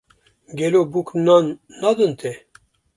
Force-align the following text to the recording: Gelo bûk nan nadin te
Gelo 0.57 0.81
bûk 0.91 1.07
nan 1.25 1.45
nadin 1.81 2.13
te 2.19 2.31